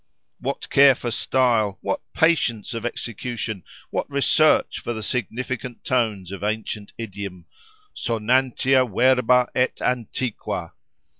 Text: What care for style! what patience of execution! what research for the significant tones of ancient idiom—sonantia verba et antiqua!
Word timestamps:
What 0.39 0.67
care 0.71 0.95
for 0.95 1.11
style! 1.11 1.77
what 1.81 2.01
patience 2.11 2.73
of 2.73 2.87
execution! 2.87 3.63
what 3.91 4.09
research 4.09 4.79
for 4.79 4.93
the 4.93 5.03
significant 5.03 5.83
tones 5.83 6.31
of 6.31 6.43
ancient 6.43 6.91
idiom—sonantia 6.97 8.83
verba 8.91 9.49
et 9.53 9.75
antiqua! 9.79 10.71